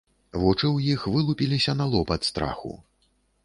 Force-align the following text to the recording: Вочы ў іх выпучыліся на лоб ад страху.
Вочы 0.43 0.65
ў 0.67 0.95
іх 0.95 1.03
выпучыліся 1.17 1.77
на 1.85 1.89
лоб 1.95 2.17
ад 2.19 2.29
страху. 2.33 2.77